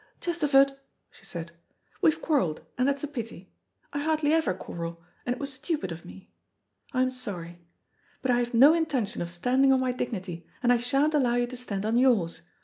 "Chesterford," 0.19 0.71
she 1.11 1.25
said, 1.25 1.51
"we've 2.01 2.23
quarrelled, 2.23 2.61
and 2.75 2.87
that's 2.87 3.03
a 3.03 3.07
pity. 3.07 3.51
I 3.93 3.99
hardly 3.99 4.33
ever 4.33 4.55
quarrel, 4.55 5.03
and 5.27 5.31
it 5.35 5.39
was 5.39 5.53
stupid 5.53 5.91
of 5.91 6.05
me. 6.05 6.31
I 6.91 7.03
am 7.03 7.11
sorry. 7.11 7.59
But 8.23 8.31
I 8.31 8.39
have 8.39 8.55
no 8.55 8.73
intention 8.73 9.21
of 9.21 9.29
standing 9.29 9.71
on 9.71 9.79
my 9.79 9.91
dignity, 9.91 10.47
and 10.63 10.73
I 10.73 10.77
sha'n't 10.77 11.13
allow 11.13 11.35
you 11.35 11.45
to 11.45 11.55
stand 11.55 11.85
on 11.85 11.97
yours. 11.97 12.41